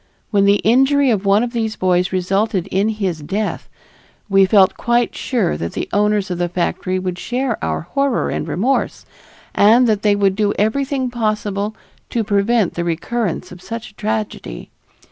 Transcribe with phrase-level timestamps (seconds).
[0.31, 3.69] When the injury of one of these boys resulted in his death,
[4.29, 8.47] we felt quite sure that the owners of the factory would share our horror and
[8.47, 9.05] remorse,
[9.53, 11.75] and that they would do everything possible
[12.09, 14.71] to prevent the recurrence of such a tragedy.